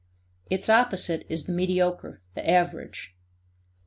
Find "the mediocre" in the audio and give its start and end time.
1.43-2.23